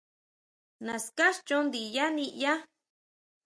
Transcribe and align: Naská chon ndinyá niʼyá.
Naská 0.85 1.27
chon 1.45 1.63
ndinyá 1.67 2.05
niʼyá. 2.15 2.53